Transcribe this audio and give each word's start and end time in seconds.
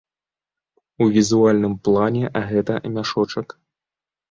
У 1.05 1.07
візуальным 1.17 1.77
плане 1.89 2.33
гэта 2.55 2.73
мяшочак. 2.99 3.47